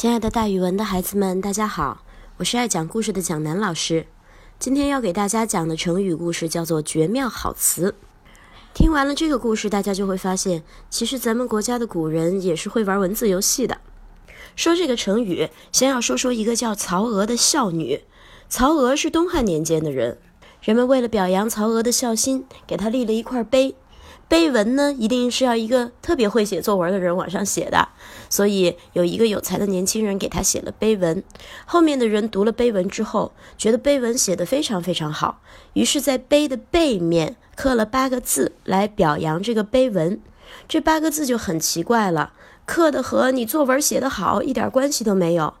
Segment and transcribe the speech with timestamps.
[0.00, 2.02] 亲爱的，大语文的孩子们，大家好，
[2.38, 4.06] 我是爱讲故事的蒋楠老师。
[4.58, 7.94] 今天要给大家讲的成语故事叫做“绝妙好词”。
[8.72, 13.76] 听完了这个故事，大家就会发现，其实咱们国家的古人也是会玩文字游戏的。
[14.56, 18.00] 说这个成语，先要说说一个叫曹娥的孝女。
[18.48, 20.16] 曹娥是东汉年间的人，
[20.62, 23.74] 人们为了表扬曹娥的孝心，给她立了一块碑。
[24.30, 27.88] 碑文呢，一定是要一个特别会写作文的人往上写的，
[28.28, 31.20] 所以有一个有才的年轻人给他写了碑文。
[31.66, 35.40] 后面的人读了碑文之后，觉得碑文写得非常非常好，
[35.72, 40.20] 于是，在碑的背面刻了八个字来表扬这个碑文。
[40.68, 42.32] 这八个字就很奇怪了，
[42.64, 45.54] 刻的和你作文写得好一点关系都没有。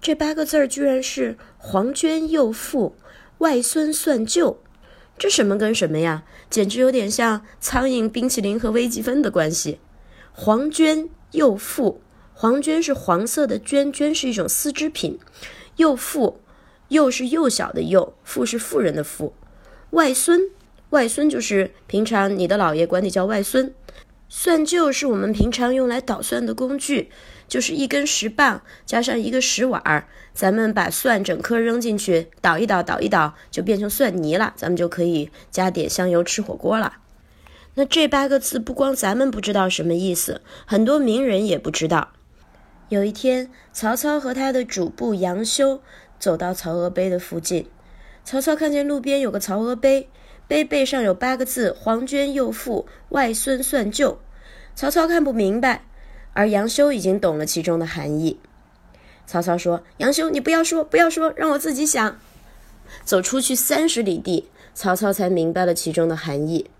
[0.00, 2.96] 这八个字儿居然是“黄娟幼妇，
[3.38, 4.58] 外孙算旧”。
[5.18, 6.22] 这什么跟什么呀？
[6.48, 9.80] 简直有点像苍蝇、冰淇淋和微积分的关系。
[10.32, 12.00] 黄绢幼妇，
[12.32, 15.18] 黄绢是黄色的绢，绢是一种丝织品。
[15.76, 16.40] 幼妇，
[16.88, 19.34] 幼是幼小的幼，妇是妇人的妇。
[19.90, 20.40] 外孙，
[20.90, 23.74] 外孙就是平常你的姥爷管你叫外孙。
[24.28, 27.10] 蒜臼是我们平常用来捣蒜的工具。
[27.48, 34.52] 就是一根石棒加上一个石碗儿，咱们把蒜整颗扔进去，捣一捣，捣一捣，就变成蒜泥了。
[34.54, 36.98] 咱们就可以加点香油吃火锅了。
[37.76, 42.08] 那这八个字不光咱们不知道什么意思，很多名人也不知道。
[42.90, 45.80] 有一天，曹操和他的主簿杨修
[46.18, 47.66] 走到曹娥碑的附近，
[48.24, 50.10] 曹操看见路边有个曹娥碑，
[50.48, 54.18] 碑背上有八个字：“黄绢幼妇，外孙算旧。”
[54.74, 55.84] 曹操看不明白。
[56.32, 58.38] 而杨修已经懂了其中的含义。
[59.26, 62.18] 曹操说：“杨修，你不要说，不要说，让我自己想。”
[63.04, 66.70] 走出去三十里地，曹操才明白了其中的含义。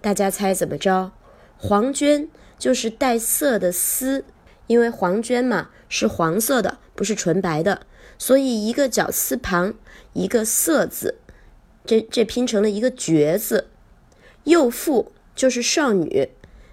[0.00, 1.12] 大家猜怎么着？
[1.56, 2.26] 黄绢
[2.58, 4.24] 就是带色的丝，
[4.66, 7.82] 因为黄绢嘛是黄色的，不是纯白的，
[8.18, 9.74] 所以一个绞丝旁，
[10.14, 11.18] 一个色字，
[11.90, 13.66] 这这拼成了一个绝字。
[14.44, 16.28] 幼妇就是少女，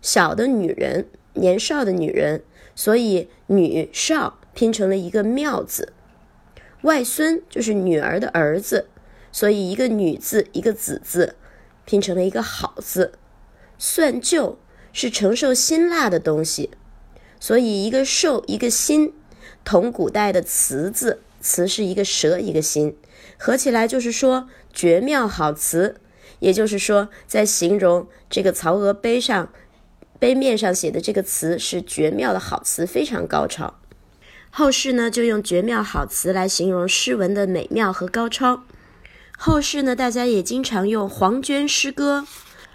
[0.00, 1.06] 小的女人。
[1.34, 2.42] 年少的女人，
[2.74, 5.92] 所以女少拼成了一个妙字。
[6.82, 8.88] 外孙就是女儿的儿子，
[9.30, 11.34] 所以一个女字一个子字，
[11.84, 13.12] 拼成了一个好字。
[13.78, 14.58] 算旧
[14.94, 16.70] 是承受辛辣的东西，
[17.38, 19.12] 所以一个受一个辛，
[19.62, 22.96] 同古代的词字，词是一个舌一个心，
[23.36, 25.96] 合起来就是说绝妙好词。
[26.38, 29.50] 也就是说，在形容这个曹娥碑上。
[30.18, 33.74] 碑面上写的这个词是绝妙的好词，非常高超。
[34.50, 38.62] 后世呢就用绝妙好词来形容诗文的美妙和高超。
[39.36, 42.24] 后世呢大家也经常用黄绢诗歌，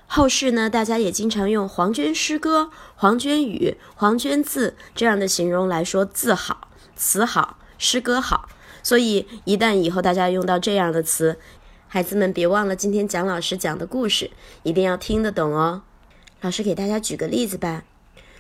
[0.08, 8.50] 后世呢大家也经常用黄绢诗歌、黄绢语、黄绢字这样的形容来说字好、词好、诗歌好。
[8.88, 11.38] 所以一旦以后大家用到这样的词，
[11.90, 14.32] 孩子们别忘了今天蒋老师讲的故事，
[14.64, 15.82] 一定要听得懂哦。
[16.40, 17.84] 老师给大家举个例子吧。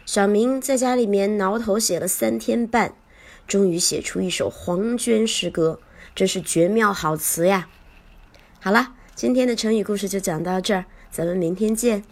[0.05, 2.93] 小明在家里面挠头写了三天半，
[3.45, 5.81] 终于写出一首黄绢诗歌，
[6.15, 7.67] 真是绝妙好词呀！
[8.61, 12.05] 好了，今天的成语故事就讲到这儿，咱们明天见。